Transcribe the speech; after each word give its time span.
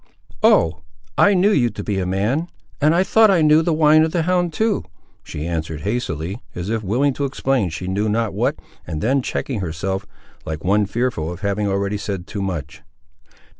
"Oh! 0.41 0.81
I 1.15 1.35
knew 1.35 1.51
you 1.51 1.69
to 1.69 1.83
be 1.83 1.99
a 1.99 2.07
man, 2.07 2.47
and 2.81 2.95
I 2.95 3.03
thought 3.03 3.29
I 3.29 3.43
knew 3.43 3.61
the 3.61 3.71
whine 3.71 4.01
of 4.01 4.11
the 4.11 4.23
hound, 4.23 4.51
too," 4.51 4.83
she 5.23 5.45
answered 5.45 5.81
hastily, 5.81 6.41
as 6.55 6.71
if 6.71 6.81
willing 6.83 7.13
to 7.13 7.25
explain 7.25 7.69
she 7.69 7.85
knew 7.85 8.09
not 8.09 8.33
what, 8.33 8.55
and 8.87 8.99
then 9.01 9.21
checking 9.21 9.59
herself, 9.59 10.07
like 10.43 10.63
one 10.63 10.87
fearful 10.87 11.31
of 11.31 11.41
having 11.41 11.67
already 11.67 11.97
said 11.97 12.25
too 12.25 12.41
much. 12.41 12.81